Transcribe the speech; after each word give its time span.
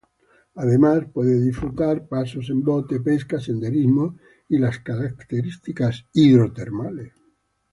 Además, 0.55 1.05
puede 1.13 1.39
disfrutar 1.39 2.07
paseos 2.07 2.49
en 2.49 2.63
bote, 2.63 3.01
pesca, 3.01 3.39
senderismo 3.39 4.17
y 4.49 4.57
las 4.57 4.79
características 4.79 6.07
hidrotermales. 6.11 7.13